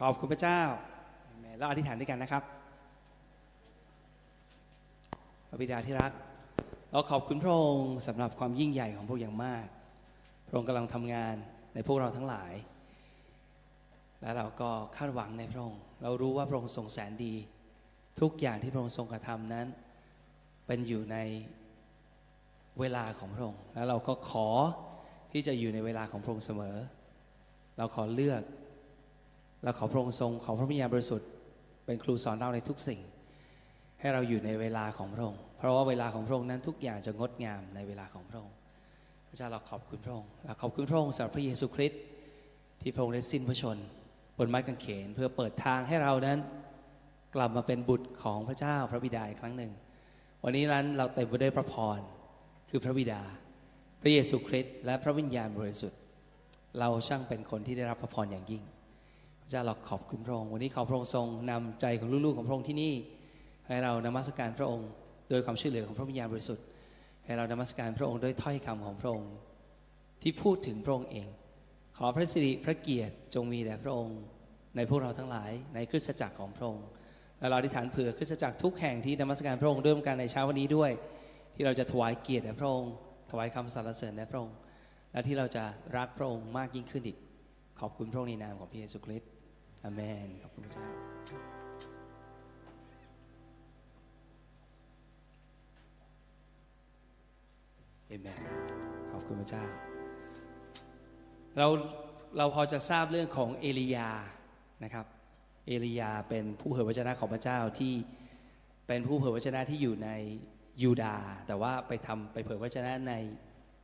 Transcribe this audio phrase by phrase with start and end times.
[0.00, 0.60] ขอบคุณพระเจ้า
[1.58, 2.42] เราอธิษฐานด้วยกันนะครับ
[5.48, 6.12] พระบิดาที่รัก
[6.90, 9.66] เราขอบคุณพระองค์สำหรับความยิ่งใหญ่ของพระองค์อย่างมาก
[10.48, 11.34] พระองค์กำลังทำงาน
[11.74, 12.52] ในพวกเราทั้งหลาย
[14.20, 17.34] และเราก็คาดหวังในพระองค์ เรารู้ว่าพระองค์ทรงแสนดี
[18.20, 19.66] ทุกอย่างที่พระองค์ทรงกระทำนั้น
[20.66, 21.16] เป็นอยู่ใน
[22.80, 24.48] เวลาของพระองค์ แล้วเราก็ขอ
[25.32, 26.76] ที่จะอยู่ในเวลาของพระองค์เสมอ
[27.78, 28.42] เราขอเลือก
[29.66, 31.28] เราขอพระองค์ทรงขอพระวิญญาณบริสุทธิ์
[31.86, 33.00] เป็นครูสอนเราในทุกสิ่ง
[34.00, 38.56] ให้เราอยู่ในเวลาของพระองค์ เพราะว่าเวลาของพระองค์นั้นทุกอย่างจะงดงามในเวลาของพระองค์
[39.28, 42.00] พระเจ้าเราขอบคุณพระองค์เราขอบคุณพระองค์สำหรับพระเยซูคริสต์
[42.82, 43.78] ที่พระองค์ได้สิ้นพระชน
[44.38, 46.38] บนไม้กางเขนเพื่อเปิดทางให้เรานั้น
[47.34, 49.72] กลับมาเป็นบุตรของพระเจ้าพระบิดาอีกครั้งหนึ่ง
[50.44, 51.98] วันนี้นั้นเราเต็มไปด้วยพระพร
[52.70, 53.22] คือพระบิดา
[54.02, 56.00] พระเยซูคริสต์และพระวิญญาณบริสุทธิ์
[56.78, 58.62] เราช่างเป็นคนที่ได้รับพระพรอย่างยิ่ง
[59.50, 62.94] เจ้าเราขอบคุณพระองค์วันนี้ขอพระองค์ทรงนำใจของลูกๆของพระองค์ที่นี่
[63.66, 64.88] ให้เรานมัสการพระองค์
[65.30, 66.64] โดยความช่วยเหลือของพระวิญญาณบริสุทธิ์
[67.24, 69.30] ให้เรานมัสการพระองค์ด้วยถ้อยคำของพระองค์
[70.22, 71.28] ที่พูดถึงพระองค์เอง
[71.98, 74.18] ขอพระสิริพระเกียรติจงมีแด่พระองค์
[74.76, 76.86] ในพวกเราทั้งหลายในคริสตจักรของพระองค์
[77.38, 80.90] และเราอธิษฐานเผื่อคริสตจักรทุกแห่งที่นมัสการพระองค์ด้วยกันในเช้าวันนี้ด้วย
[81.54, 82.92] ที่เราจะถวายเกียรติแด่พระองค์
[83.30, 84.56] ถวายคำสรรเสริญแด่พระองค์
[85.12, 85.64] และที่เราจะ
[85.96, 87.18] รักพระองค์มากยิ่งขึ้นอีก
[87.80, 89.35] ขอบคุณพระองค์ในนามของพระเยซูคริสต์
[89.86, 90.86] อาเมนขอบคุณพระเจ้า
[98.06, 98.40] เอเมน
[99.12, 99.64] ขอบคุณพระเจ้า
[101.56, 101.66] เรา
[102.36, 104.10] เราพอจะทราบเรื่องของเอลียา
[104.84, 105.06] นะครับ
[105.66, 107.92] เอลียาเป็นผู้เผยพระชนะของพระเจ้าที่
[108.86, 110.10] เป็นผู้เผยพระชนะที่อยู่ใน
[110.82, 113.12] ยูดาห์แต่ว่าไปทำไปเผยพระชนะใน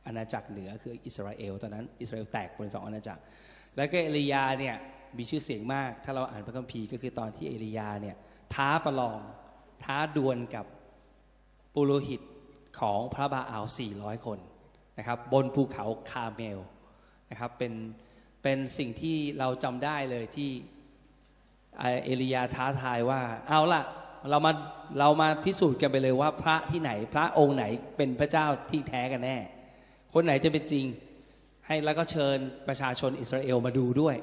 [0.05, 3.21] อาณาจักรเหนือคืออิสราเอลตอนนั้นอิสราเอลแตกเป็นสองอาณาจักร
[3.75, 4.77] แล้วก็เอลียาเนี่ย
[5.17, 8.15] มีชื่อเสียงมาก ถ้าเราอ่านพระคัมภีร์ก็คือตอนที่เอลียาเนี่ย
[8.53, 9.19] ท้าประลอง
[9.83, 10.65] ท้าดวลกับ
[11.73, 12.21] ปุโรหิต
[12.79, 13.65] ของพระบาอาล
[13.95, 14.39] 400 คน
[14.97, 16.59] นะครับบนภูเขาคาเมล
[17.31, 17.73] นะครับเป็น
[18.43, 20.49] เป็นสิ่งที่เราจำได้เลยที่
[21.79, 23.83] เอลียาท้าทายว่าเอาล่ะ
[24.29, 24.51] เรามา
[24.99, 27.65] เรามาพิสูจน์กันไปเลยว่าพระที่ไหนพระองค์ไหน
[27.97, 29.37] เป็นพระเจ้าที่แท้กันแน่
[30.13, 30.85] คนไหนจะเป็นจริง
[31.67, 32.37] ให้แล้วก็เชิญ
[32.67, 34.15] ประชาชนอิสราเอลมาดูด้วย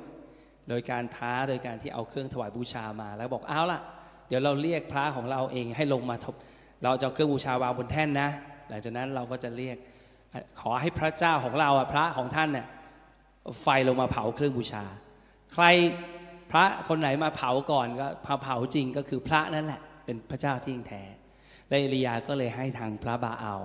[0.71, 3.81] โดยการท้าโดยการที่เอาเครื่องถวายบูชามา แล้วบอกเอาล่ะ
[4.29, 6.35] เดี๋ยวเราเรียกพระของเราเองให้ลงมาทบ
[6.85, 8.29] เราจะเครื่องบูชาวางบนแท่นนะ
[8.69, 9.77] หลังจากนั้นเราก็จะเรียก
[10.61, 12.67] ขอให้พระเจ้าของเราอะพระของท่านเนี่ย
[13.63, 14.85] ไฟลงมาเผาเครื่องบูชา
[15.53, 15.65] ใคร
[16.51, 18.07] พระคนไหนมาเผาก่อนก็
[18.43, 21.03] เผาจริงก็คือพระนั่นแหละ เป็นพระเจ้าที่ยิ่งแท้
[21.69, 23.61] และเอลียาก็เลยให้ทางพระบาอาล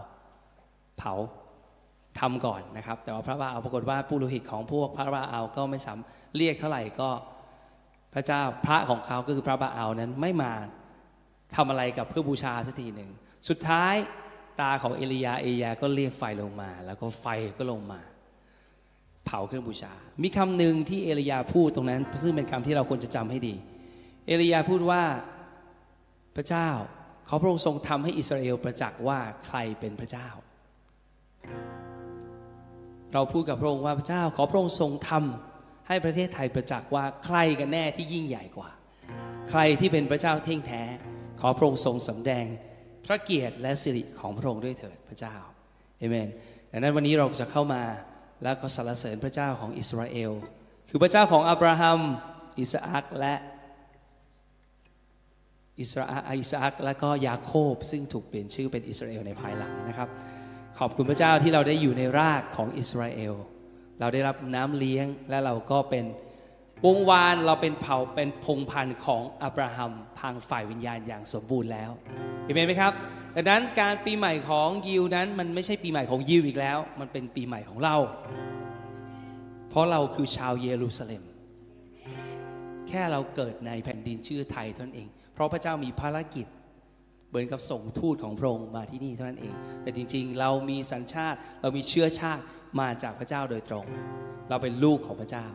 [0.97, 1.13] เผา
[2.20, 5.98] ทำก่อนนะครับ แต่ว่าพระบาอาปรากฏว่าปุโรหิตของพวกพระบาอาก็ไม่สาม
[6.38, 7.09] เรียกเท่าไหร่ก็
[8.14, 10.53] พระเจ้าพระของเขาก็คือพระบาอานั้นไม่มา
[11.56, 13.09] ทำอะไรกับเพื่อบูชาสักทีหนึ่ง
[13.50, 13.96] สุดท้าย
[14.59, 17.26] ตาของเอลียาเอียก็เรียกไฟลงมา แล้วก็ไฟ
[17.58, 18.00] ก็ลงมา
[19.26, 19.94] เผาเครื่องบูชา
[20.24, 23.56] มีคำหนึ่งที่เอลียาพูดตรงนั้น ซึ่งเป็นคำที่เราควรจะจำให้ดี
[24.28, 25.03] เอลียาพูดว่า
[26.36, 26.70] พระเจ้า
[27.28, 30.28] เขาพระองค์ทรงทำให้อิสราเอลประจักษ์ว่าใครเป็นพระเจ้า
[33.13, 38.69] เราพูดกับพระองค์ว่าพระเจ้าขอพระองค์ทรงทำให้ประเทศไทยประจักษ์ว่าใครกันแน่ที่ยิ่งใหญ่กว่า
[39.49, 40.81] ใครที่เป็นพระเจ้าเท่งแท้
[41.41, 42.45] ขอพระองค์ทรงสำแดง
[43.05, 45.35] พระเกียรติและสิริของพระองค์ด้วยเถิดพระเจ้า
[45.97, 46.29] เอเมน
[46.71, 47.83] ดังนั้นวันนี้เราจะเข้ามา
[48.43, 50.31] แล้วก็สรรเสริญพระเจ้าของอิสราเอล
[50.89, 51.99] คือพระเจ้าของอับราฮัม
[52.59, 53.35] อิสอักและ
[55.81, 56.05] อิสรา
[56.41, 60.09] อิสอักและก็ยาโคบซึ่งถูกเปลี่ยนชื่อเป็นอิสราเอลในภายหลังนะครับ
[60.80, 63.34] ขอบคุณพระเจ้าที่เราได้อยู่ในรากของอิสราเอล
[64.00, 66.06] เราได้รับน้ำเลี้ยงและเราก็เป็น
[66.86, 71.91] วงวานเราเป็นเผ่าเป็นพงพันธุ์ของอับราฮัมพังฝ่ายวิญญาณอย่างสมบูรณ์แล้ว
[72.44, 72.94] เห็นไหมครับ
[73.35, 77.96] ดังนั้นการปีใหม่ของยิวนั้นมันไม่ใช่ปีใหม่ของยิวอีกแล้ว มันเป็นปีใหม่ของเรา
[79.69, 81.24] เพราะเราคือชาวเยรูซาเล็ม
[82.88, 86.46] แค่เราเกิดในแผ่นดินชื่อไทยเท่านั้นเอง เพราะพระเจ้ามีภารกิจ
[87.35, 92.43] มือนกับส่งทูตของพระองค์มาที่นี่เท่านั้นเอง แต่จริงๆ เรามีสัญชาติ เรามีเชื้อชาติ
[92.79, 93.85] มาจากพระเจ้าโดยตรง
[94.49, 95.46] เราเป็นลูกของพระเจ้า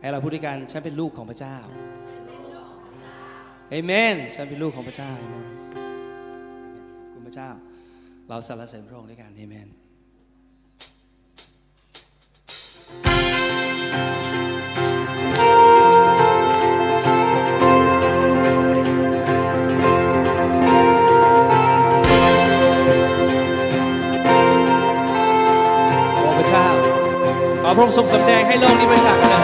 [0.00, 1.56] ให้เราพูดด้วยกันฉันเป็นลูกของพระเจ้า
[3.70, 5.46] เอเมนฉันเป็นลูกของพระเจ้าเอเมน
[7.12, 7.50] คุณพระเจ้า
[8.28, 9.68] เราสรรเสริญพระองค์ด้วยกันเอเมน
[14.20, 14.21] ข
[27.76, 29.41] พระองค์ทรงสำแดงให้โลกนี้ประจักษ์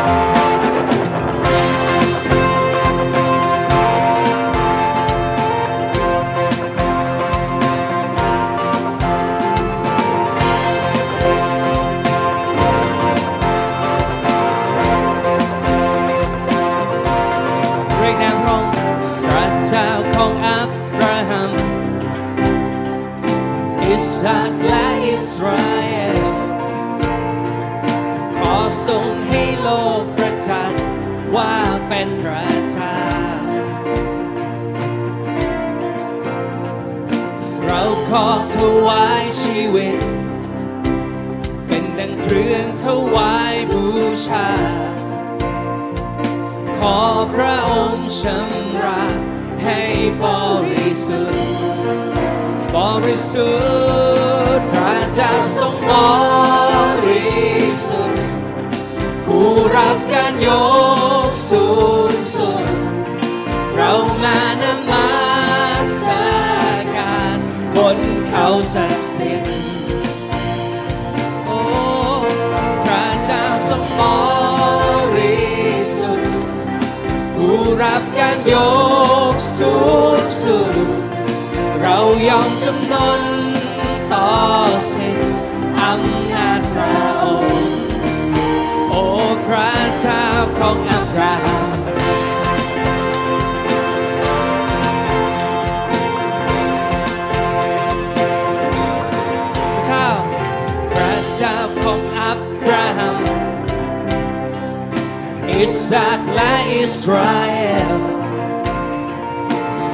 [105.63, 107.59] อิสราเอลและอิสราเอ
[107.95, 107.99] ล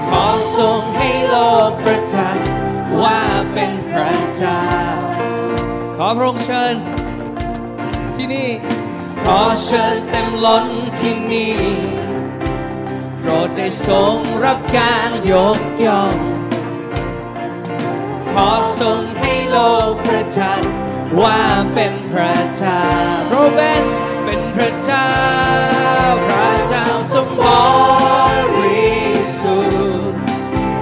[0.08, 0.26] ขอ
[0.56, 1.37] ทรงให้โล
[1.69, 2.49] กประจักษ์
[3.02, 3.22] ว่า
[3.52, 4.64] เป็นพระเจ้า
[5.96, 6.76] ขอพระองค์เชิญ
[8.16, 8.50] ที่นี่
[9.22, 10.66] ขอเชิญเต็มล้น
[10.99, 11.56] ที่นี่
[13.19, 16.16] โปรดได้ทรงรับการยกย่อง
[18.32, 18.50] ขอ
[18.81, 19.56] ทรงให้โล
[19.90, 20.70] กประจักษ์
[21.20, 21.40] ว่า
[21.75, 22.82] เป็นพระเจ้า
[23.28, 24.13] โรเบนเป็น
[24.55, 25.11] พระเจ้า
[26.27, 27.45] พระเจ้าทรงบ
[28.56, 28.95] ริ
[29.41, 29.59] สุ
[30.11, 30.21] ทธิ์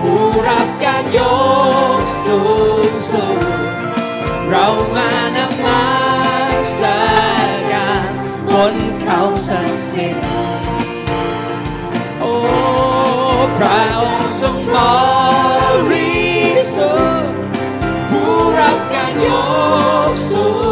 [0.01, 1.21] ผู้รับการย
[2.01, 2.41] กสู
[2.89, 3.39] งสุด
[4.49, 4.67] เรา
[4.97, 5.85] มานมั
[6.79, 6.81] ส
[7.73, 8.11] การ
[8.49, 10.27] บนเขาศักสิทธิ์
[12.21, 12.35] โอ้
[13.57, 14.77] พระองค์ทรงบ
[15.91, 16.13] ริ
[16.75, 16.93] สุ
[17.23, 17.33] ทธิ์
[18.11, 19.29] ผู้รับการย
[20.11, 20.72] กสูง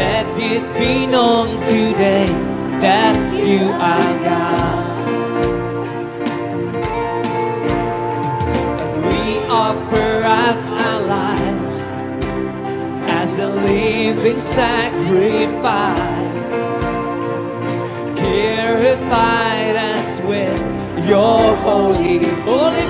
[0.00, 2.26] Let it be known today
[2.80, 5.08] that you are God.
[8.80, 9.22] And we
[9.64, 11.78] offer up our lives
[13.20, 16.20] as a living sacrifice
[18.16, 20.58] purified us with
[21.06, 22.89] your holy, holy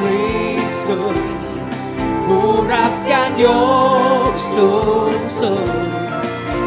[3.31, 3.45] านย
[4.31, 4.69] กสู
[5.17, 5.69] งสุด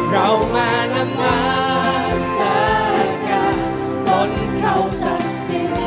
[0.09, 1.39] เรามานมั
[2.33, 2.37] ส
[3.29, 3.57] การ
[4.07, 5.83] บนเขาศักดิ์สิทธิ์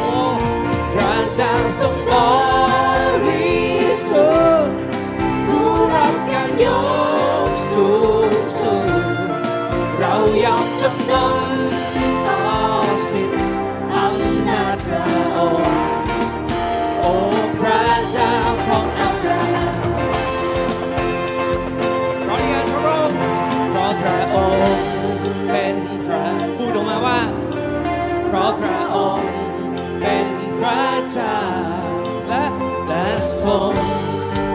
[0.00, 0.18] โอ้
[0.92, 2.12] พระเจ้าทรงบ
[3.26, 3.48] ริ
[4.08, 4.57] สุทธิ์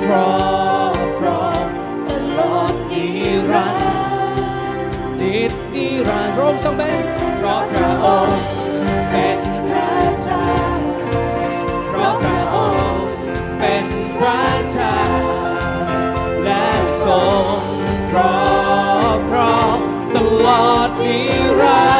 [0.03, 0.33] ครอ
[0.95, 1.65] บครอง
[2.09, 3.05] ตลอดนิ
[3.51, 6.99] รันดร์นิดนิรันดร์พระองค์ทรงเป็น
[7.37, 8.39] เพราะพระองค์
[9.11, 10.49] เป็นพระเจ้า
[11.87, 12.57] เพราะพระอ
[12.91, 13.05] งค์
[13.59, 13.85] เป็น
[14.15, 14.97] พระเจ้า
[16.43, 16.67] และ
[17.03, 17.57] ทรง
[18.11, 18.37] ครอ
[19.15, 19.77] บครอง
[20.15, 21.17] ตลอดนิ
[21.61, 21.92] รันดร์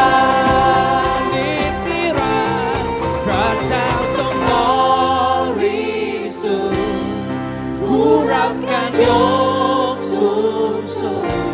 [10.97, 11.47] สูง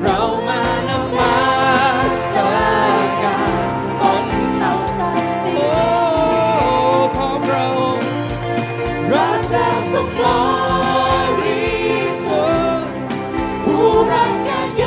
[0.00, 1.36] เรามานมั
[2.32, 2.34] ส
[3.22, 5.70] การบนเขาศักสิโอ้
[7.02, 7.66] ธิ์ของเรา
[9.12, 10.20] ระเจ้าทรงบ
[11.40, 11.64] ริ
[12.26, 12.44] สุ
[12.78, 12.90] ทธิ์
[13.64, 14.84] ผู้รักการย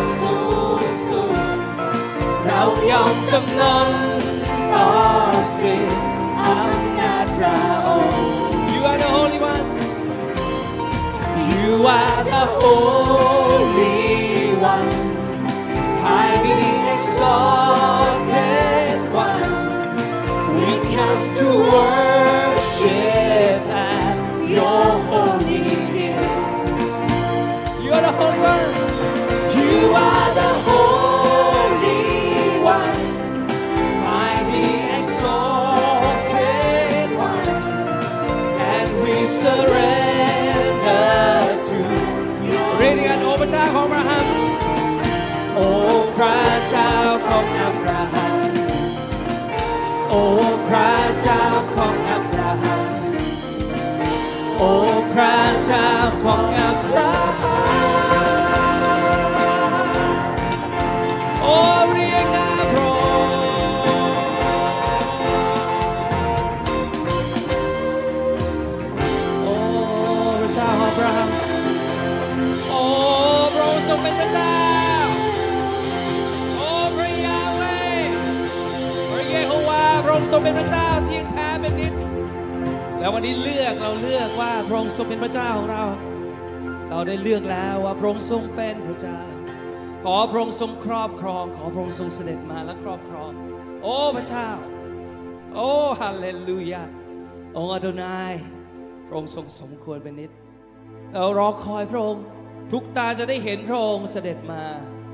[0.00, 0.36] กสู
[0.82, 1.38] งสุด
[2.44, 3.90] เรายอมจำนน
[4.72, 4.88] ต่อ
[5.56, 5.97] สิ่ง
[11.68, 13.96] You are the Holy
[14.56, 14.88] One.
[16.96, 17.82] Exalted
[19.12, 19.52] One.
[20.54, 22.88] We come to worship
[23.70, 24.16] at
[24.48, 26.28] Your holy hill.
[27.84, 28.72] You are the Holy One.
[29.58, 30.87] You are the Holy
[46.18, 46.92] พระเจ้า
[47.26, 48.52] ของอับราฮัม
[50.08, 50.22] โอ้
[50.68, 51.44] พระเจ้า
[51.74, 52.82] ของอับราฮัม
[54.56, 54.72] โอ้
[55.12, 55.88] พระเจ้า
[56.24, 57.77] ของอับราฮัม
[80.38, 81.92] งเป็นพระเจ้าเที่ยงแท้เป็นนิจ
[82.98, 85.82] แล้ววันนี้เลือกเราเลือกว่าพระองค์ทรงเป็นพระเจ้าของเรา
[86.90, 89.18] เราได้เลือกแล้วว่าพระองค์ทรงเป็นพระเจ้า
[90.04, 93.30] ขอพระองค์ทรงครอบครอง ขอพระองค์ทรงเสด็จมาและครอบครอง
[93.82, 94.48] โอ้พระเจ้า
[95.54, 96.82] โอ้ฮาเลลูยา
[97.56, 98.34] องค์อาดนาย
[99.06, 100.30] พระองค์ทรงสมควรเป็นนิด
[101.12, 102.24] เรารอคอยพระองค์
[102.72, 104.62] ทุกตาจะได้เห็นพระองค์เสด็จมา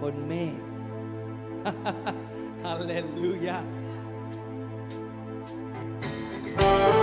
[0.01, 0.57] บนเมฆ
[2.65, 3.59] ฮาเลลูยา
[6.57, 6.94] โ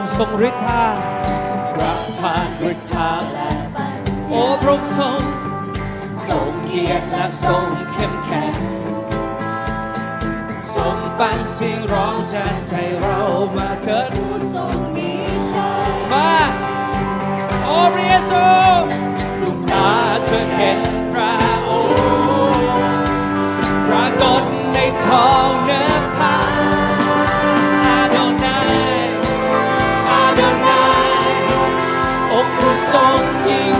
[0.00, 0.84] องค์ทรงฤทธา
[1.74, 5.20] ประทานฤทธาและปัญโอ้พระองค์ทรง
[6.30, 8.54] ทรงเกียรติและทรงเข้มแข็ง
[10.74, 13.20] ทรงฟังเสียงร้องจากใจเรา
[13.56, 15.10] มาเถิดผู้ทรงมี
[15.52, 16.32] ชัยมา
[17.64, 18.44] โอ้พระเยซู
[19.40, 19.90] ทุกตา
[20.28, 20.80] จะเห็น
[21.12, 21.34] พระ
[21.68, 22.94] องค์
[23.86, 25.69] ปรากฏในท้อง
[33.06, 33.79] อง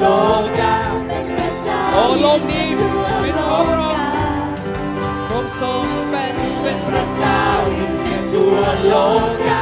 [0.00, 0.06] โล
[0.60, 0.76] กา
[1.06, 4.10] เป็นพระเจ้าโอ้โลกนี้ทั่วเป็นโลของพระองค์กา
[5.28, 8.94] พระองค์ทรงเป็นเป็นพพระระเจ้าเจ้าอยู่เหนือทั่วโล
[9.50, 9.59] ก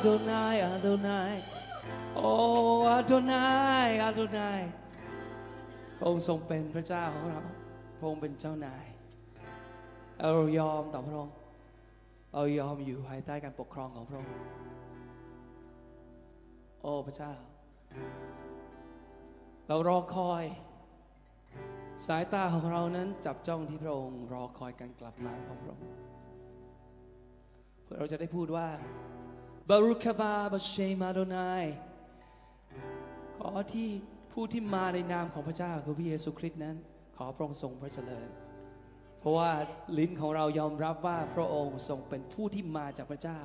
[0.00, 1.34] ยอาโดนัยอาโดนัย
[2.16, 2.32] โอ้
[2.90, 3.46] อาโดนั
[3.86, 4.60] ยอาโดนัย
[5.96, 7.40] พระองค์ทรงเป็นพระเจ้าของเรา
[7.98, 8.84] พระองค์เป็นเจ้านาย
[10.20, 11.34] เรายอมต่อพระองค์
[12.34, 14.32] เรายอมอยู่ภายใต้การปกครองของพระองค์
[16.82, 17.32] โอ้พระเจ้า
[19.68, 20.44] เรารอคอย
[22.06, 25.86] สายตาของเรานั้นจับจ้องที่พระองค์ รอคอยการกลับมาของพระองค์
[27.82, 28.68] เพื่อเราจะได้พูดว่า
[29.68, 31.64] บารุคบาบาเชมาโดนาย
[33.36, 33.88] ขอที่
[34.32, 36.76] ผู้ที่มาในนามของพระเจ้าคือพระเยซูคริสต์นั้น
[37.16, 38.28] ขอพระองค์ทรงพระเจริญ
[39.20, 39.50] เพราะว่า
[39.98, 43.40] ลิ้นของเรายอมรับว่าพระองค์ทรงเป็นผู้ที่มาจากพระเจ้า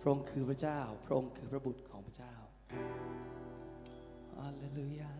[0.00, 2.34] พระองค์คือพระเจ้า พระองค์คือพระบุตรของพระเจ้า
[4.36, 5.19] ฮาเลลูยาเ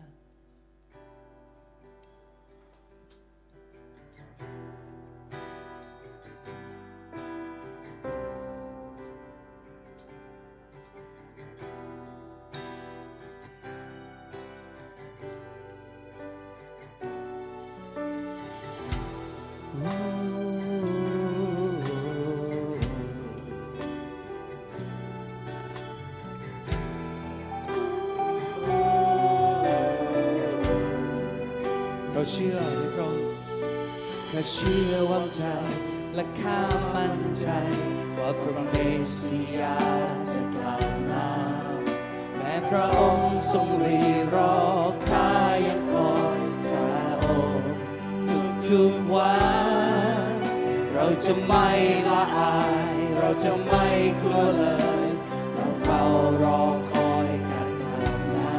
[51.03, 51.67] เราจะไม่
[52.07, 52.55] ละอา
[52.93, 53.85] ย เราจะไม่
[54.21, 54.65] กลัวเล
[55.05, 55.07] ย
[55.53, 56.03] เราเฝ้า
[56.41, 58.55] รอคอยการกลับมา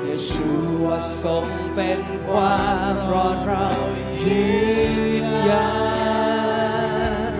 [0.00, 0.48] เยชู
[0.84, 3.66] วาทรงเป็นความรอดเรา
[4.22, 4.50] ยื
[5.24, 5.70] นยั
[7.30, 7.32] น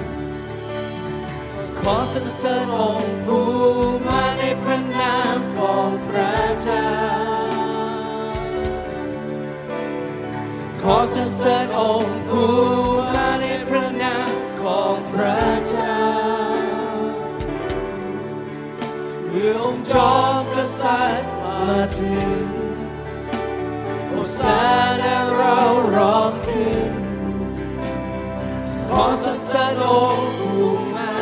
[1.78, 3.48] ขอสรรเสริญองค์ผู้
[4.06, 6.88] มาในพระนามของพระเจ้า
[10.82, 13.19] ขอสรรเสริญองค์ผู้
[15.12, 16.04] พระเจ้า
[19.28, 21.62] เมื่อองค์จอมกษัตริย์มา
[21.98, 22.40] ถึง
[24.08, 24.62] โอสา
[25.02, 25.58] นาเรา
[25.94, 26.90] ร้องขึ้น
[28.88, 31.12] ขอสรรเสริญองค์ผู้มา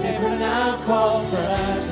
[0.00, 1.91] ในพระนามของพระเจ้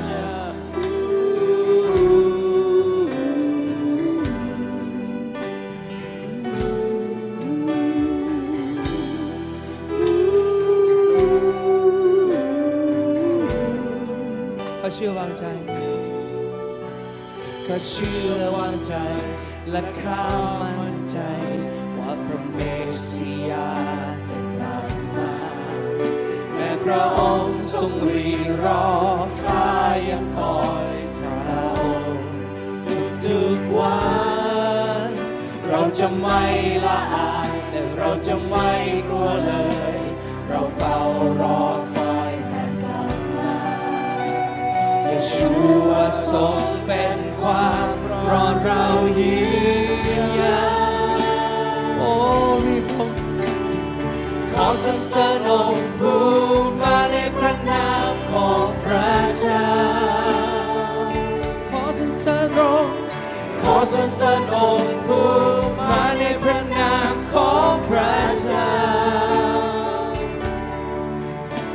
[15.03, 15.45] ชื่อวางใจ
[17.63, 18.93] เขาเชื่อวางใจ
[19.71, 20.25] และข้า
[20.61, 21.17] มั่นใจ
[21.97, 23.71] ว่าพระเมสสิยา
[24.29, 24.85] จะกลับ
[25.15, 25.33] มา
[26.53, 28.27] แม้พระองค์ทรงรี
[28.63, 28.85] รอ
[29.43, 29.69] ข้า
[30.09, 30.59] ยังคอ
[30.93, 31.83] ยพระอ
[32.13, 32.29] งค์
[33.25, 33.99] ทุกๆวั
[35.07, 35.09] น
[35.67, 36.41] เราจะไม่
[36.85, 38.69] ละอายและเราจะไม่
[39.09, 39.53] กลัวเล
[39.95, 39.97] ย
[40.47, 40.97] เราเฝ้า
[41.41, 41.80] รอ
[45.33, 45.49] ชู
[45.89, 45.91] ว
[46.29, 47.87] ทรงเป็นความ
[48.29, 48.85] รอดเรา
[49.19, 49.39] ยื
[50.21, 51.21] นยัน
[51.97, 52.13] โอ้
[52.65, 53.13] ริพง
[54.51, 56.23] ขอสรรเสริญองค์ผู้
[56.81, 59.71] มาในพระนามของพระเจ้า
[61.69, 62.95] ขอสรรเสริญองค์
[63.61, 65.31] ขอสรรเสริญองค์ผู้
[65.89, 68.75] มาในพระนามของพระเจ้า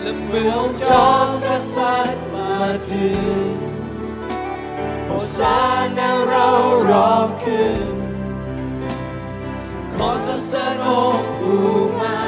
[0.01, 2.16] และเมืองจอมกษัตริย์
[2.61, 3.55] มาถึง
[5.07, 5.59] โอซา
[5.99, 6.49] นาเรา
[6.91, 7.87] ร้องขึ้น
[9.95, 10.89] ขอสรรเสริญอ
[11.19, 11.67] งค์ผู้
[12.01, 12.19] มา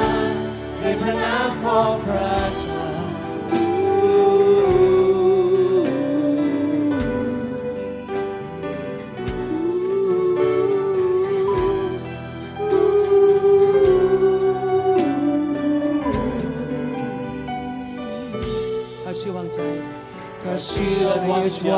[0.79, 2.58] ในพระนามของพระ
[21.55, 21.71] ใจ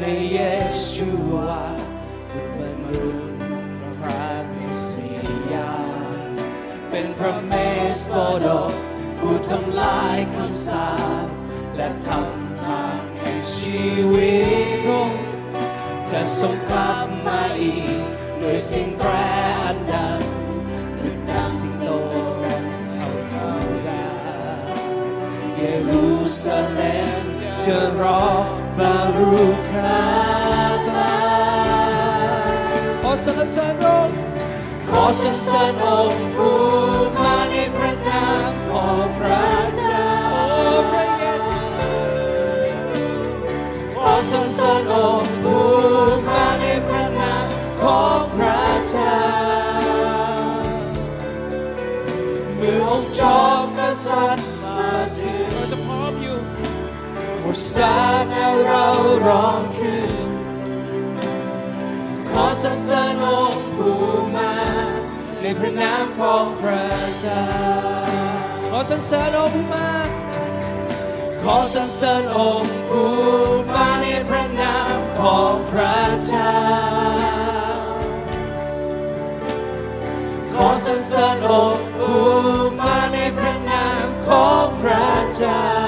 [0.00, 0.40] ในเย
[0.88, 1.60] ซูวา
[2.32, 3.36] บุตรมนุษย์
[3.98, 5.08] พระเมสสิ
[5.52, 5.74] ยา
[6.90, 7.52] เป็นพระเม
[7.96, 8.46] สโปโด
[9.18, 10.90] ผู้ทำลายคำสา
[11.24, 11.26] ป
[11.76, 13.82] และทำทางให้ชี
[14.12, 14.34] วิ
[14.66, 15.12] ตรุ่ง
[16.10, 17.98] จะทรงกลับมาอีก
[18.40, 19.10] ด้วยสิ่งแตร
[19.64, 20.20] อันดัง
[20.98, 21.86] คือดังสิงโต
[22.42, 22.62] กัน
[22.94, 23.50] เขาเขา
[23.88, 24.06] ดา
[25.54, 26.04] เยรู
[26.40, 27.24] ซาเล็ม
[27.64, 28.65] จะรอบารุคาบาขอสรรเสริญอรอ
[36.08, 36.58] งค์ผู้
[37.16, 41.62] มาในพระนามของพระเจ้าโอ้พระเยซู
[43.94, 45.66] ขอสรรเสริญองค์ผู้
[46.28, 47.46] มาในพระนาม
[47.80, 49.20] ของพระเจ้า
[52.56, 56.38] เมื่อองค์จอมกษัตริย์มาถึงเราจะพร้อมอยู่
[57.40, 60.12] โอสานาเร้องขึ้น
[62.28, 63.98] ขอสรรเสริญองค์ผู้
[64.36, 64.52] มา
[65.40, 66.86] ในพระนามของพระ
[67.20, 67.46] เจ้า
[68.68, 69.90] ขอสรรเสริญองค์ผู้มา
[71.42, 73.12] ขอสรรเสริญองค์ผู้
[73.74, 76.56] มาในพระนามของพระเจ้า
[80.54, 82.24] ขอสรรเสริญองค์ผู้
[82.80, 85.85] มาในพระนามของพระเจ้า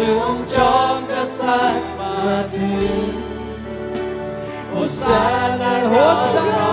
[0.00, 2.16] เมื่อองค์จอมกษัตริย์มา
[2.56, 3.10] ถึง
[4.70, 5.24] โอสา
[5.60, 5.94] นาโอ
[6.30, 6.72] สานา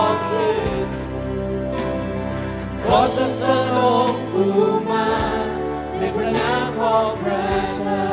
[2.83, 4.53] ขอสรรเสริญองค์ผู้
[4.91, 5.09] มา
[5.97, 8.05] ในพระนามของพระเจ้า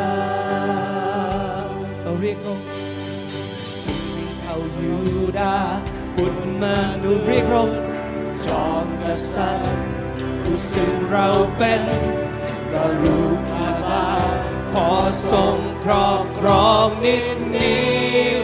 [2.03, 2.66] เราเรียกองค์
[3.81, 4.07] สิ่ง
[4.40, 4.96] เขายู
[5.38, 5.57] ดา
[6.16, 6.64] บุตรม
[7.03, 7.70] นุษย์เรียกร้อง
[8.46, 9.72] จอมกษัตริย์
[10.42, 11.83] ผู้ซึ่งเราเป็น
[12.72, 13.53] กรุณาบา
[14.74, 14.92] ขอ
[15.30, 17.74] ทรงครอบครองนิจนิ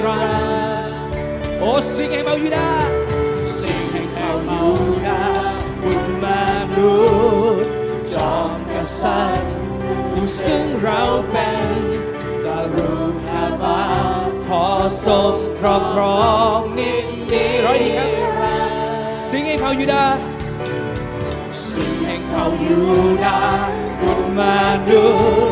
[0.05, 0.23] รั
[0.89, 0.99] นดร์
[1.59, 2.71] โอ้สิ่งแห่งเบายูดา
[3.61, 4.65] สิ่งแห่งเบายู
[5.07, 5.23] ดา
[5.83, 6.27] บุตรม
[6.77, 6.95] นุ
[7.63, 7.73] ษย์
[8.15, 9.53] จอมกษัตริย์
[10.13, 11.69] ผู้ซึ่งเราเป็น
[12.47, 13.81] กรุณาบา
[14.47, 14.65] ขอ
[15.07, 16.25] ทรงครอบครอ
[16.57, 18.11] งนิจนิร้อยดีครับ
[19.29, 20.05] สิ่งแห่งเผ่ายูดา
[21.69, 22.81] สิ่งแห่งเผ่ายู
[23.25, 23.39] ดา
[24.01, 24.41] บุตรม
[24.89, 25.50] นุษย์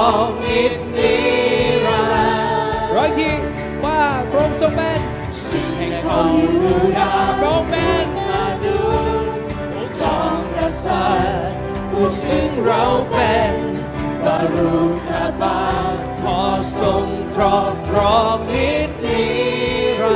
[0.00, 1.14] องนิจนิ
[1.86, 3.30] รันดร์ร้อยที
[3.84, 4.00] ว่า
[4.30, 5.00] พระองค์ทรงเป็น
[5.46, 8.80] สิ่งแห่งเผ่ายูดาห์พระองค์เป็นมนุ
[9.26, 9.36] ษย์
[10.00, 11.56] จอมกษัตริย์
[11.90, 13.52] ผู้ซึ่งเราเป็น
[14.24, 14.76] กรุ
[15.08, 15.60] คาบา
[16.20, 16.40] ขอ
[16.80, 19.24] ทรงครอบครองนิดนิ
[20.02, 20.12] รั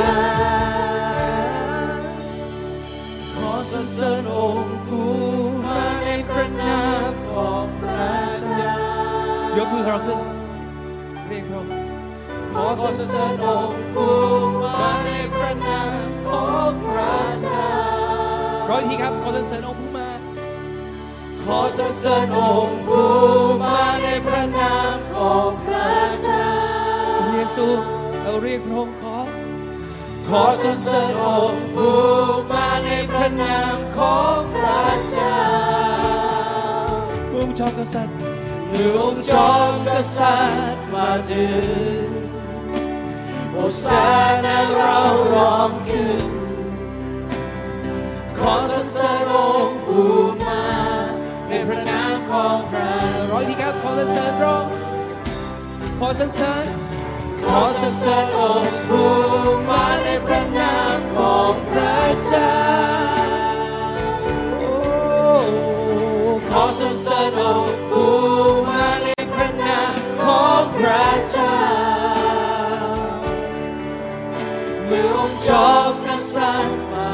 [1.99, 2.11] นดร์
[3.35, 5.46] ขอสรรเสริญองค์ผู้
[9.57, 10.19] ยกมือของเราขึ้น
[11.29, 11.73] เรียกพระองค์
[12.53, 14.14] ขอสรรเสริญองค์ผู้
[14.62, 17.71] มาในพระนามของพระเจ้า
[18.71, 20.09] ร้อยอีกทีครับขอสรรเสริญองค์ผู้มา
[21.45, 23.09] ขอสรรเสริญองค์ผู้
[23.62, 25.88] มาในพระนามของพระ
[26.25, 26.51] เจ้า
[27.33, 27.66] เยซู
[28.23, 29.19] เราเรียกพระองค์ขอ
[30.29, 31.97] ขอสรรเสริญองค์ผู้
[32.53, 35.38] มาในพระนามของพระเจ้า
[37.35, 38.26] องค์จอกษัตริย์
[38.68, 41.48] เมื่อองค์จอมกษัตริย์มาถึ
[42.05, 42.09] ง
[43.52, 44.07] โอซา
[44.44, 44.96] นาเรา
[45.33, 46.24] ร้องขึ้น
[48.38, 50.64] ขอสรรเสริญองค์ผู้มา
[51.48, 52.92] ในพระนามของพระ
[53.31, 54.72] ร้อยทีครับขอสรรเสริญระองค์
[55.98, 56.66] ขอสรรเสริญ
[57.44, 59.11] ขอสรรเสริญองค์ผู้
[59.68, 62.57] มาในพระนามของพระเจ้า
[64.61, 64.76] โอ้
[66.48, 68.15] ขอสรรเสริญองค์ผู้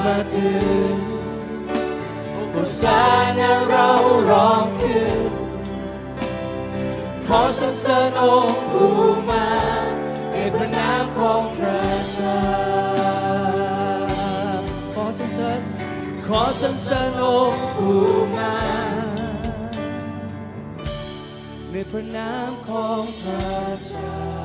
[0.07, 0.51] มาถึ
[0.91, 0.97] ง
[2.51, 3.03] โอซา
[3.39, 3.89] นาเรา
[4.31, 5.21] ร้องขึ้น
[7.27, 8.95] ขอสรรเสริญองค์ผู้
[9.31, 9.47] มา
[10.31, 12.43] ในพระนามของพระเจ้า
[14.95, 15.61] ขอสรรเสริญ
[16.27, 18.03] ขอสรรเสริญองค์ผู้
[18.37, 18.55] มา
[21.71, 23.53] ในพระนามของพระ
[23.87, 24.42] เจ้า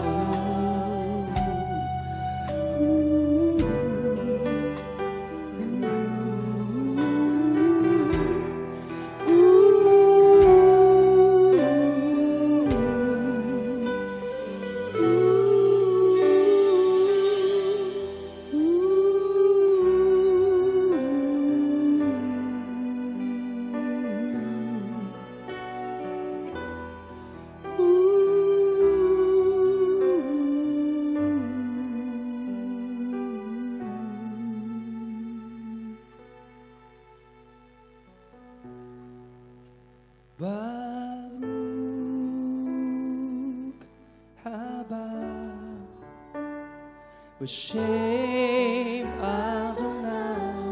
[47.48, 50.68] b'shem Adonai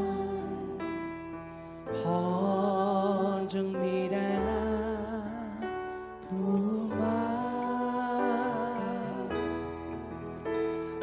[1.97, 1.99] พ
[3.37, 4.63] รจงมีแด่นา
[6.23, 6.55] ผู้
[6.99, 7.19] มา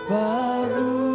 [0.08, 1.12] Baruch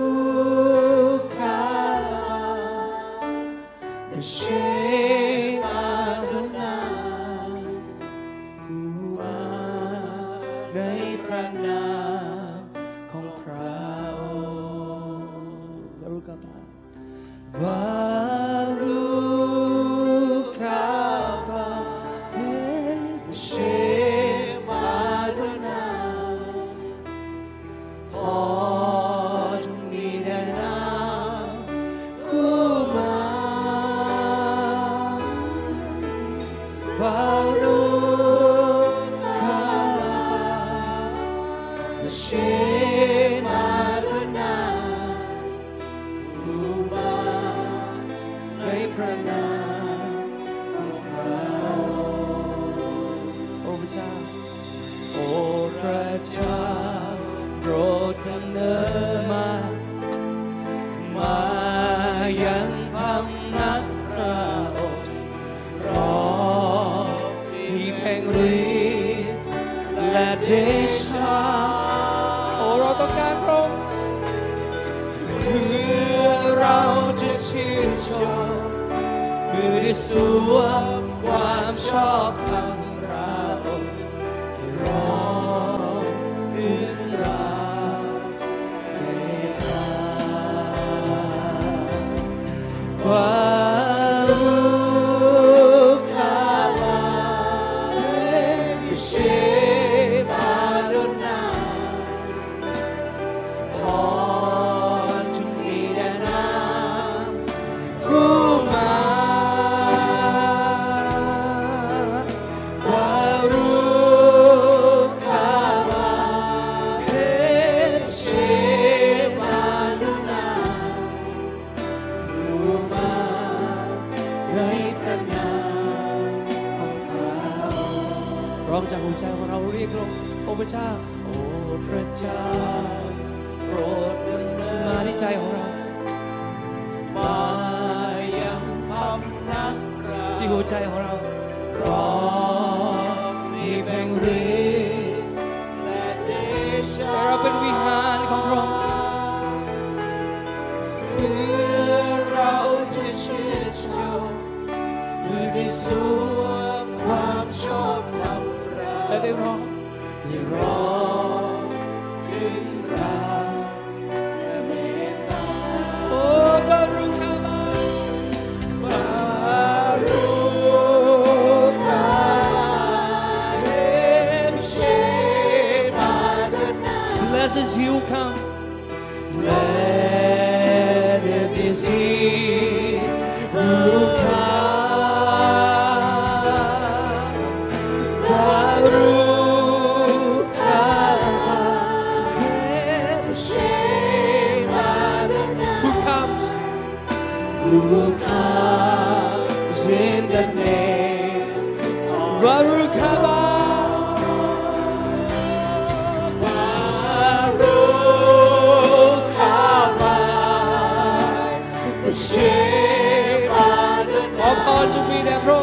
[214.80, 215.60] พรจงมีแด่พระอ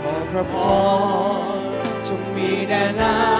[0.00, 0.54] ขอพระพ
[1.56, 1.58] ร
[2.08, 3.37] จงมีแด่นา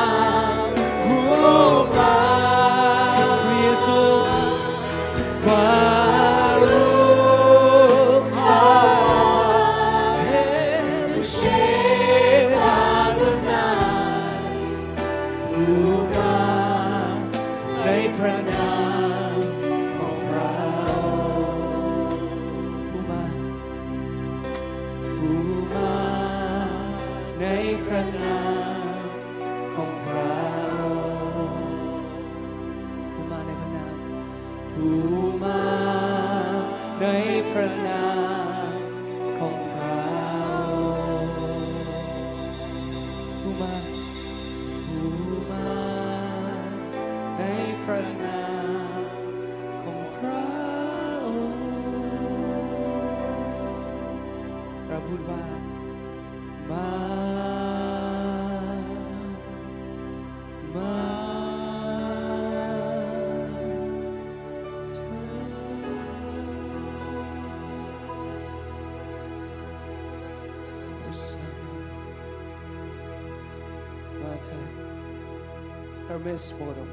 [76.46, 76.90] สโปดม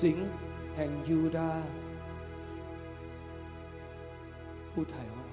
[0.00, 0.18] สิง
[0.76, 1.50] แห่งยูดา
[4.72, 5.26] ผู้ไถ่ว่า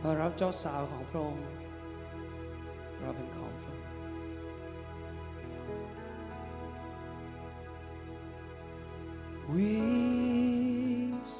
[0.00, 1.44] เรารับเจ้าสาวของพระองค์
[3.00, 3.86] เราเป็นของพระองค์
[9.52, 9.74] วิ
[11.32, 11.34] ส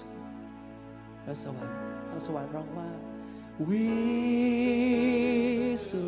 [1.24, 1.78] พระสวรรค์
[2.11, 2.90] พระสวรรค์ร้องว่า
[3.68, 3.87] วิ
[5.88, 6.04] สุ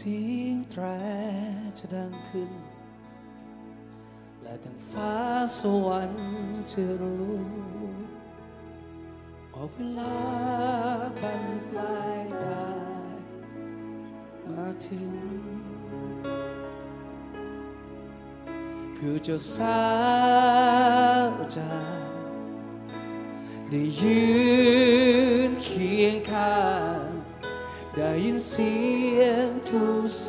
[0.00, 0.84] สียงแตร
[1.78, 2.52] จะดังขึ้น
[4.42, 5.14] และทั้งฟ้า
[5.58, 6.28] สวรรค์
[6.72, 7.40] จะรู้
[9.52, 10.18] ว่าเวลา
[11.22, 12.68] บรรปลายได้
[14.48, 15.06] มาถึง
[18.94, 19.82] เพื่อจะสา
[21.28, 21.72] วจะ
[23.70, 24.22] ได้ยื
[25.50, 26.56] นเคียงข้า
[26.98, 26.99] ง
[27.96, 28.74] ได้ยินเสี
[29.18, 30.28] ยงทูตส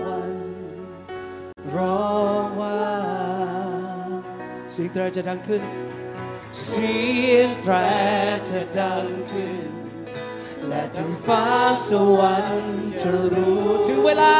[0.00, 0.50] วรรค์
[1.74, 2.90] ร้องว่า
[4.70, 5.62] เสียงแตรจะดังขึ้น
[6.64, 6.94] เสี
[7.32, 7.74] ยงแตร
[8.48, 9.70] จะดังขึ้น
[10.68, 11.44] และทั้งฟ้า
[11.88, 14.36] สวรรค์จะรู้ถึงเวลา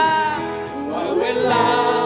[0.91, 2.00] ว่าเวลา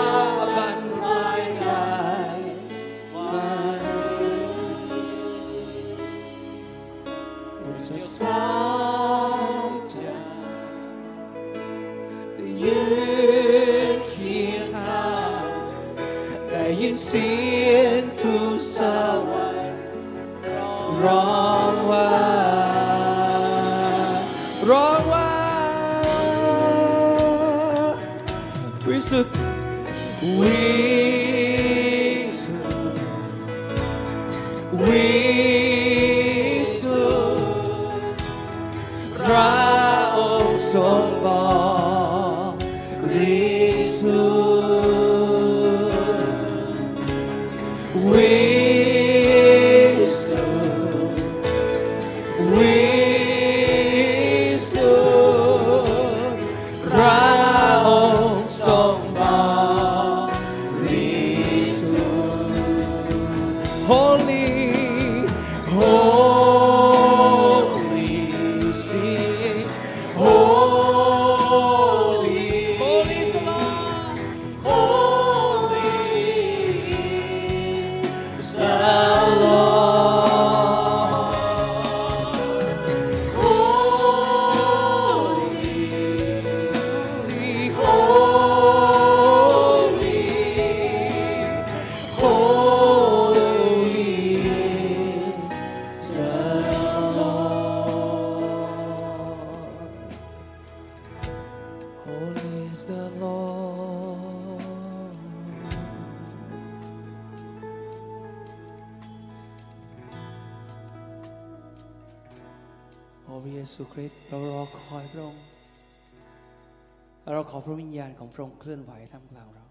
[118.35, 119.67] พระองค์เคลื่อนไหวท่ามกลางเรา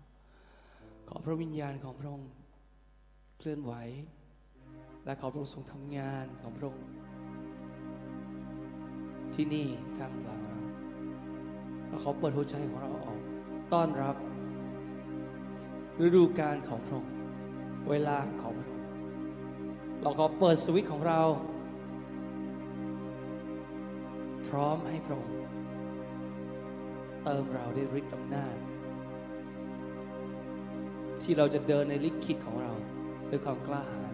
[1.09, 2.29] ขอพระวิญญาณของพระองค์
[3.37, 3.73] เคลื่อนไหว
[5.05, 6.85] และขอพระองค์ทรงทำงานของพระองค์
[9.33, 10.59] ที่นี่ท่ามกลางเรา
[11.87, 13.19] เราขอเปิดหัวใจของเราออก
[13.73, 14.15] ต้อนรับ
[16.05, 17.13] ฤดูกาลของพระองค์
[17.89, 18.83] เวลาของพระองค์
[20.01, 21.21] เราขอเปิดสวิตช์ของเรา
[24.47, 25.35] พร้อมให้พระองค์
[27.23, 28.55] เติมเราด้วยฤทธิ์อำนาจ
[31.21, 32.71] ที่เราจะเดินในลิขิตของเรา
[33.29, 34.13] ด้วยความกล้าหาญ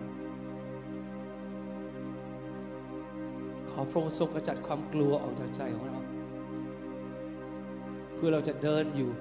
[3.69, 5.99] ขอพระองค์ทรงกระจัดความกลัวออกจากใจของเรา
[8.15, 9.11] เพื่อเราจะเดินอยู่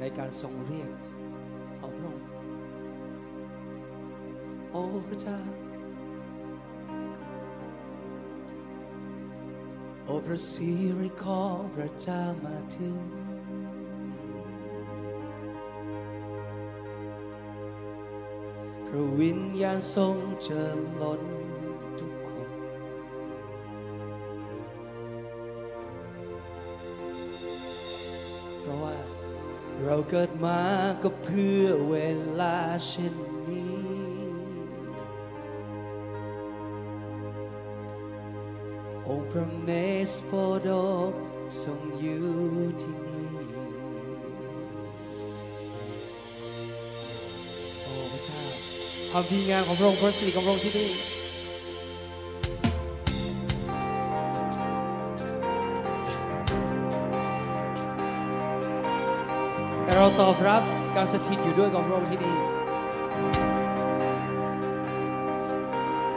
[0.00, 0.90] ในการทรงเรียก
[1.80, 2.26] ของพระองค์
[4.70, 5.38] โอ้พระเจ้า
[10.10, 12.98] โอ้พระสิริของพระเจ้ามาถึง
[18.86, 21.22] พระวิญญาณทรงเจิมล้น
[21.98, 22.50] ทุกคน
[28.60, 28.96] เพราะว่า
[29.84, 30.60] เราเกิดมา
[31.02, 31.96] ก็เพื่อเว
[32.40, 32.56] ลา
[32.86, 33.14] เช่น
[33.48, 33.88] นี้
[39.08, 39.70] องค์พระเม
[40.14, 40.70] สโพธิ์ด
[41.10, 41.12] ก
[41.62, 42.24] ทรงอยู่
[42.82, 43.26] ที่นี่
[47.82, 48.40] โอ้พระเจ้า
[49.10, 50.90] ความดีงามของพระองค์พระสิริของพระองค์ที่นี่
[59.82, 60.62] แต่เราตอบรับ
[60.94, 62.36] การสถิตอยู่ด้วยของพระองค์ที่นี่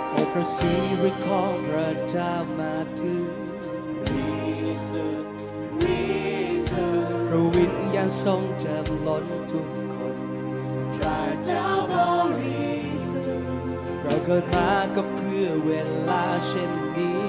[0.10, 0.72] โอ้พระสิ
[1.02, 3.41] ริของพระเจ้ามาถึง
[8.24, 10.16] ทรงเจิมล้นทุกคน
[14.04, 15.72] เราเกิดมาก็เพื่อเว
[16.10, 17.22] ลาเช่นนี้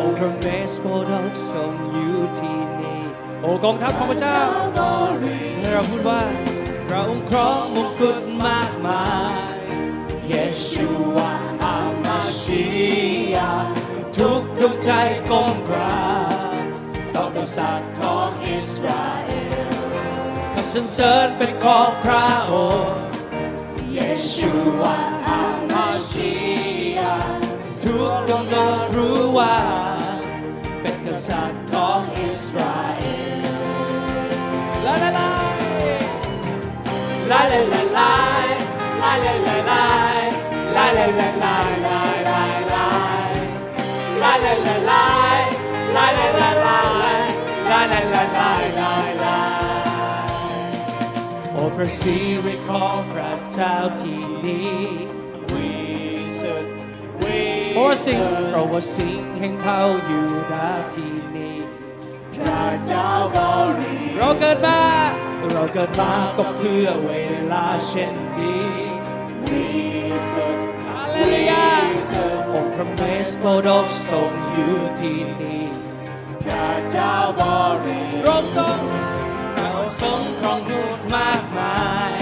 [0.00, 3.00] องค์พระเมสโพธิ์ดกทรงอยู่ที่นี่
[3.40, 4.38] โอ้กองทัพของพระเจ้า
[5.58, 6.22] ให้เราพูดว่า
[6.88, 9.38] พระองค์ครองมงกุฎมากมาย
[10.32, 11.30] Yeshua
[11.62, 12.98] HaMashiach
[14.16, 14.90] ทุกดวงใจ
[15.30, 16.27] ก้มกราบ
[17.20, 19.30] ของกษัตริย์ของอิสราเอ
[19.70, 19.84] ล
[20.54, 22.54] คำสรรเสริญเป็นของพระอ
[22.86, 23.02] งค์
[23.92, 23.98] เย
[24.32, 24.96] ชูวา
[25.26, 25.42] อา
[25.72, 26.32] มาชี
[26.98, 27.16] ยา
[27.82, 29.56] ทุกดวงดาวรู้ว่า
[30.80, 33.02] เป็นกษัตริย์ของอิสราเอ
[33.46, 35.30] ลลาลาลา
[37.30, 37.60] ลาลา
[37.96, 38.12] ลา
[39.00, 39.84] ลาลาลา
[40.76, 41.56] ลาลาลาลา
[41.86, 41.97] ลา
[51.80, 54.62] พระสิริของพระเจ้าที่ดี
[55.50, 55.70] วิ
[56.36, 56.66] เศษ
[57.20, 61.58] วิเพราะสิ่งเพราะว่าสิ่งแห่งเขาอยู่ดาที่นี้
[62.36, 63.38] พระเจ้าบ
[63.78, 64.80] ริเราเกิดมา
[65.52, 67.12] เราเกิดมาก็เพื่อเว
[67.52, 68.70] ลาเช่นนี้
[69.42, 69.64] วิ
[70.28, 71.68] เศษฮาเลลูยา
[72.52, 75.64] องค์พระเมสโปรดกทรงอยู่ที่นี่
[76.44, 77.42] พระเจ้าบ
[77.84, 78.78] ริเราทรง
[80.00, 81.78] สมรองพูดมากมา
[82.16, 82.20] ย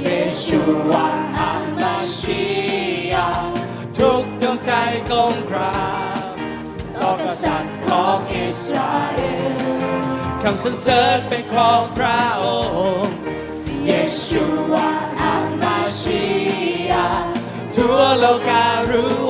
[0.00, 0.06] เย
[0.42, 0.60] ชู
[0.90, 1.06] วา
[1.38, 2.44] อามาชี
[3.12, 3.28] ยา
[3.98, 4.70] ทุกดวงใจ
[5.10, 5.88] กลมกรา
[6.32, 6.34] บ
[7.00, 9.20] ต่อกษัตริย์ของอิสราเอ
[9.52, 9.68] ล
[10.42, 12.44] คำสรรเสริญเป็นของพระอ
[13.04, 13.16] งค์
[13.86, 13.92] เย
[14.24, 14.88] ชูวา
[15.20, 16.22] อามาชี
[16.90, 17.06] ยา
[17.74, 19.27] ทั่วโลการู้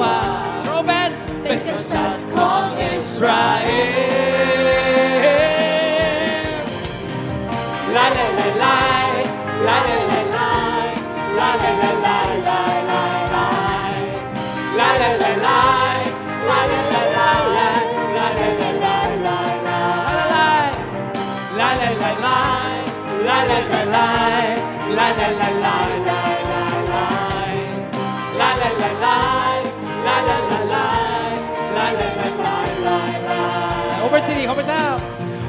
[34.13, 34.85] พระสิริของพระเจ้า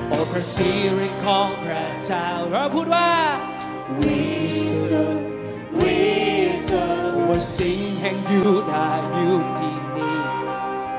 [0.09, 3.09] โอ้พระสิริของพระเจ้าเราพูดว่า
[3.99, 4.17] We
[4.65, 5.23] สุทธิ์
[5.79, 5.97] วิ
[6.69, 10.17] สุทธิ์ว่าสิ่งแห่งยูดาอยู่ที่นี่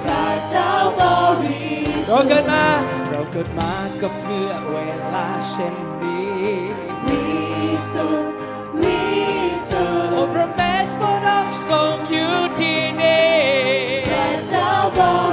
[0.03, 1.01] พระเจ้าบ
[1.43, 1.61] ริ
[1.95, 2.67] สุทธิ์เราเกิดมา
[3.11, 4.77] เราเกิดมาก็เพื่อเว
[5.15, 6.49] ลาเช่นนี้
[7.07, 7.21] We
[7.93, 8.33] สุทธิ์
[8.81, 9.01] วิ
[9.71, 13.31] สุทธิ์โอ้พระเมสโปรดักทรงอยู่ที่นี่
[14.09, 15.30] พระเจ้าบริ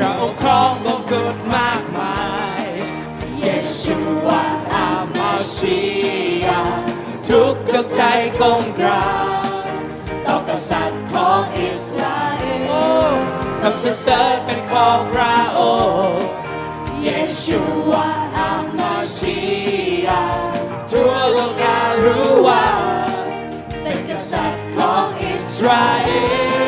[0.00, 2.18] พระอครองบงกุฎมากมา
[2.62, 2.64] ย
[3.38, 3.46] เย
[3.80, 3.96] ชู
[4.26, 4.44] วา
[4.74, 5.78] อามาชี
[6.44, 6.62] ยา
[7.28, 8.02] ทุกดวงใจ
[8.40, 9.06] กงกรา
[10.26, 12.44] ต่อกษัตริย์ของอิสราเอ
[13.10, 13.12] ล
[13.60, 15.60] คำสรรเสริญเป็นของพระอ
[16.10, 16.28] งค์
[17.02, 17.08] เย
[17.42, 17.60] ชู
[17.92, 19.38] วาอามาชี
[20.06, 20.22] ยา
[20.90, 22.66] ทั่วโลการู้ว่า
[23.82, 26.10] เป็นกษัตริย์ของอิสราเอ
[26.66, 26.67] ล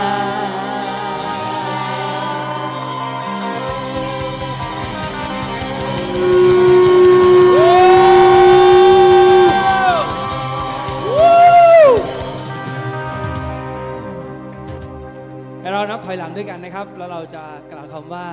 [16.05, 18.27] ถอยหลังด้วยกันนะครับ แล้วเราจะกล่าวคำว่า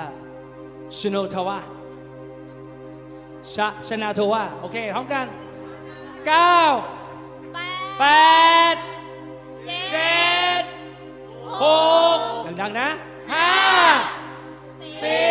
[0.98, 1.58] ชโนทวะ
[3.54, 5.26] ชะชนาทวะโอเคพร้อมกัน
[6.28, 6.30] 9
[7.98, 8.04] แป
[8.74, 8.82] ด8
[9.66, 9.78] เจ็
[10.60, 10.62] ด
[11.62, 12.88] 7 6ดังๆนะ
[13.32, 13.36] 5
[15.02, 15.22] สี่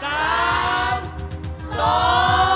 [0.00, 0.08] 4 3
[2.48, 2.51] 2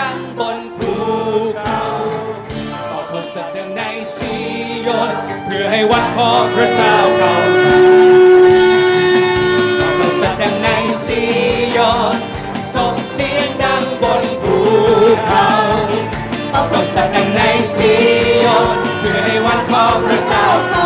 [0.00, 0.92] ดังบนภู
[1.62, 1.82] เขา
[2.92, 3.80] ออกมาสถานใน
[4.14, 4.32] ซี
[4.82, 5.12] โยน
[5.44, 7.34] เพื่อให้วันของพระเจ้าเขา
[9.80, 10.66] ออกมาสถานใน
[11.04, 11.20] ซี
[11.72, 11.78] โย
[12.14, 12.16] น
[12.74, 14.56] ส่งเสียงดังบนภู
[15.24, 15.48] เขา
[16.54, 17.40] ออกมาสถานใน
[17.74, 17.92] ซี
[18.40, 20.83] โยนเพื่อให้วันของพระเจ้าเขา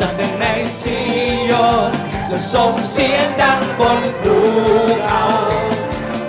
[0.00, 0.46] ขอสั่นใน
[0.80, 0.96] ซี
[1.46, 1.52] โย
[1.90, 1.92] น
[2.28, 4.36] และส่งเสียงดังบนภู
[5.04, 5.24] เขา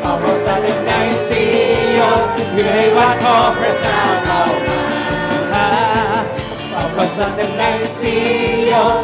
[0.01, 0.91] เออกมาสั่นใน
[1.25, 1.43] ซี
[1.93, 4.41] โยนเพื่อให้ว่าขอพระเจ้าเข้า
[5.53, 5.67] มา
[6.71, 7.63] เอาประสานใน
[7.97, 8.15] ซี
[8.67, 9.01] โยน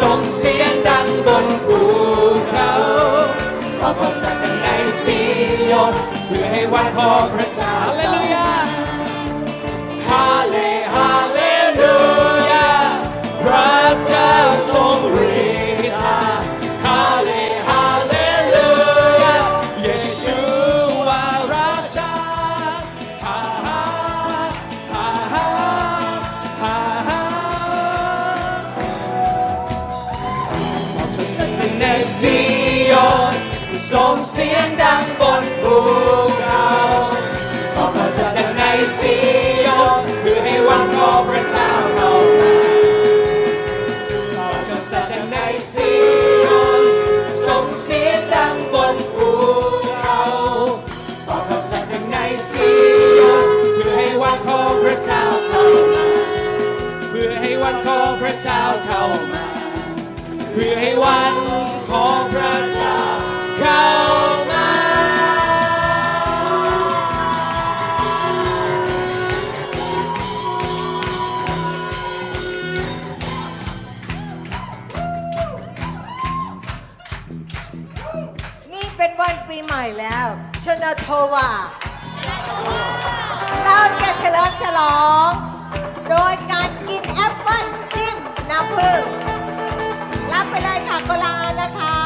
[0.00, 1.80] ส่งเสียงดังบนภู
[2.50, 2.70] เขา
[3.78, 4.66] เอาประสานใน
[5.02, 5.18] ซี
[5.68, 5.94] โยน
[6.26, 8.50] เพื่อให้วันพอพระเจ้าฮาเลลูยา
[10.08, 10.59] ฮาเล
[14.60, 59.46] เเจ้าเข้ามา
[60.52, 61.34] เพื่อให้วัน
[61.88, 62.98] ของพระเจ้า
[63.58, 63.86] เข้า
[64.50, 64.68] มา
[78.72, 80.26] นี่เป็นวันปีใหม่แล้ว
[80.64, 81.50] ชนโทวา
[83.64, 85.49] เราจะเฉลิมฉลอง
[88.80, 89.02] น้ำผึ้ง
[90.32, 91.96] รับไปเลยค่ะคนละอันนะคะ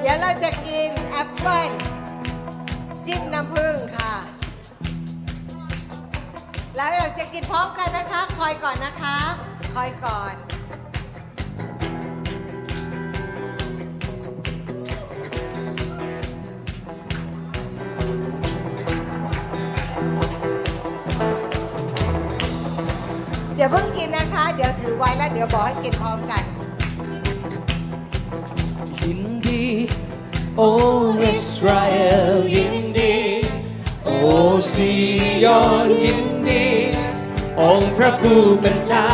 [0.00, 1.70] เดี๋ยวเราจะกินแอปเปิ้ล
[3.06, 4.14] จิ้มน้ำผึ้งค่ะ
[6.76, 9.16] แล้วเราจะกินพร้อมกันนะคะ คอยก่อนนะคะ
[9.74, 10.34] คอยก่อน
[25.60, 26.44] อให้กินพร้อมกัน
[29.02, 29.64] ยินดี
[30.56, 30.70] โอ้
[31.22, 31.96] อิสราเอ
[32.34, 33.14] ลยินดี
[34.04, 34.16] โอ้
[34.72, 34.90] ซี
[35.44, 36.66] ยอนยินดี
[37.60, 39.08] องค์พระผู้เป็นเจ้า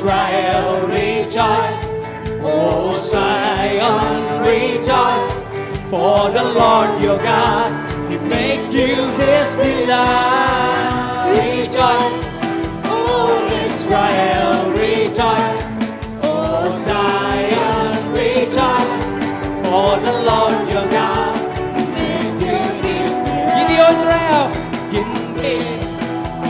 [0.00, 1.84] Israel, rejoice.
[2.42, 5.28] O Zion, rejoice.
[5.90, 7.70] For the Lord your God,
[8.10, 11.36] He make you His delight.
[11.36, 12.16] Rejoice.
[12.86, 15.64] O Israel, rejoice.
[16.22, 18.92] O Zion, rejoice.
[19.68, 21.36] For the Lord your God,
[21.76, 23.12] He make you His
[24.00, 24.48] delight.
[24.90, 25.60] Give me.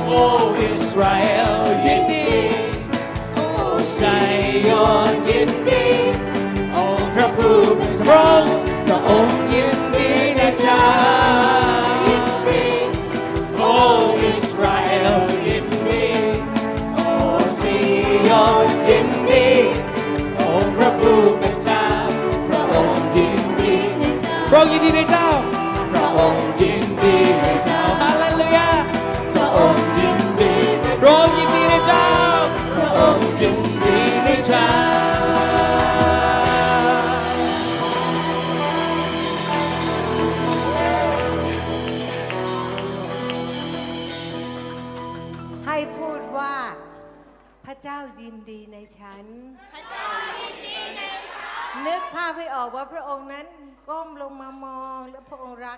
[0.07, 2.20] O Israel, give me.
[4.61, 5.85] ซยอนยินดี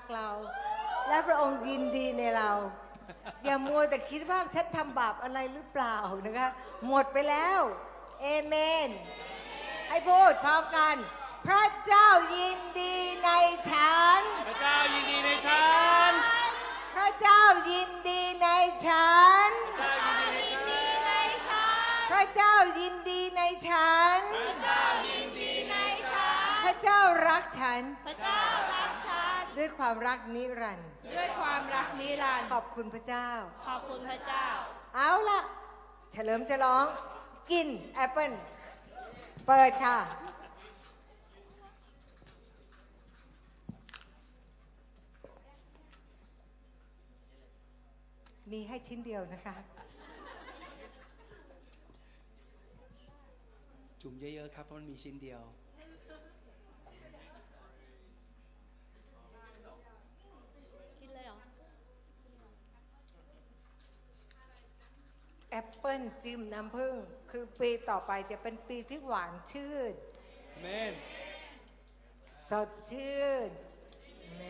[0.02, 0.28] กเรา
[1.08, 2.50] และพระองค์ยินดีในเรา
[3.44, 5.96] อย่ามัวแต่คิดว่าฉันทำบาปอะไรหรือเปล่า
[6.26, 6.48] นะคะ
[6.86, 7.60] หมดไปแล้ว
[8.22, 8.54] เอเม
[8.86, 8.88] น
[9.88, 10.96] ให้พูดพร้อมกัน
[11.46, 13.30] พระเจ้ายินดีใน
[13.70, 15.66] ฉัน พระเจ้ายินดีในฉั
[16.10, 16.12] น
[16.94, 18.48] พระเจ้ายินดีใน
[18.86, 19.12] ฉั
[19.48, 21.12] น พระเจ้ายินดีใน
[21.46, 21.80] ฉัน
[22.10, 25.74] พระเจ้ายินดีในฉันพระเจ้ายินดีใน
[26.12, 28.40] ฉันพระเจ้ารักฉัน พระเจ้า
[28.74, 29.11] รักฉัน
[29.58, 33.28] ด้วยความรักนิรันดร์ด้วยความรักนิรันดร์ขอบคุณพระเจ้า
[33.68, 34.44] ขอบคุณพระเจ้า
[34.96, 35.40] เอาล่ะ
[36.12, 36.84] เฉลิมฉลอง
[37.50, 38.32] กินแอปเปิล
[39.46, 39.98] เปิดค่ะ
[48.52, 49.56] มีให้ชิ้นเดียวนะคะ
[54.00, 55.42] จุ่มเยอะๆครับเพราะมันมีชิ้นเดียว
[61.00, 61.36] กินเลยเหรอ
[65.50, 66.94] แอป เปิลจิ้มน้ำผึ้ง
[67.30, 69.92] คือปีต่อไปจะเป็นปีที่หวานชื่น
[70.60, 70.94] เมน
[72.48, 73.50] สดชื่น
[74.38, 74.40] แ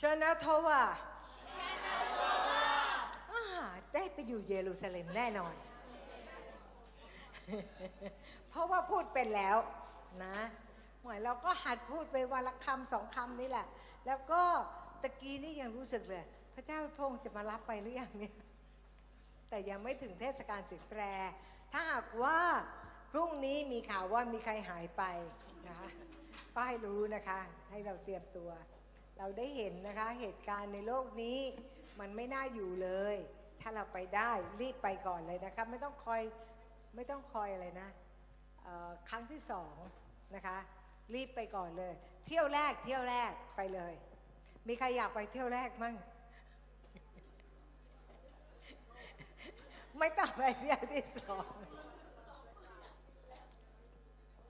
[0.00, 0.82] ชนะโทวา
[3.32, 3.44] อ่า
[3.94, 5.54] ได้ไปอยู่เยรูซาเล็มแน่นอน
[8.48, 9.56] เพราะว่าพูดเป็นแล้ว
[10.24, 10.38] นะ
[11.02, 13.66] หมือนเราก็หัดพูดไปวันละคำสองคำนี่แหละ
[14.06, 14.42] แล้วก็
[15.02, 16.24] ตะกี้นี่ยังรู้สึกเลย
[16.54, 18.34] พระเจ้าพระองค์จะมารับไปหรือยังเนี่ย
[19.48, 21.02] แต่ยังไม่ถึงเทศกาลสิบแตร
[21.72, 22.38] ถ้าหากว่า
[23.10, 25.02] พรุ่งนี้มีข่าวว่ามีใครหายไป
[25.68, 25.88] นะคะ
[26.54, 27.38] ก็ให้รู้นะคะ
[27.70, 28.50] ให้เราเตรียมตัว
[29.22, 31.38] เราได้เห็นนะคะเหตุการณ์ในโลกนี้
[32.00, 33.16] มันไม่น่าอยู่เลย
[33.60, 36.22] ถ้าเราไปได้รีบไปก่อนเลยนะคะไม่ต้องคอย
[36.94, 37.88] ไม่ต้องคอยอะไรนะ
[39.08, 39.74] ครั้งที่สอง
[40.34, 40.58] นะคะ
[41.14, 41.94] รีบไปก่อนเลย
[42.26, 43.94] เที่ยวแรกเที่ยวแรกไปเลย
[44.68, 45.96] มีใครอยากไปเที่ยวแรกมั่ง
[49.98, 51.50] ไม่ต้องไปเที่ยวที่สอง